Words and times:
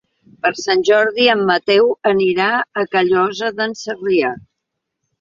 Per 0.45 0.51
Sant 0.59 0.79
Jordi 0.89 1.27
en 1.33 1.43
Mateu 1.51 1.93
anirà 2.13 2.49
a 2.85 2.89
Callosa 2.97 3.55
d'en 3.61 3.81
Sarrià. 3.87 4.37